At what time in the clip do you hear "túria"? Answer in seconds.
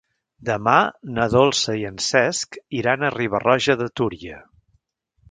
4.01-4.41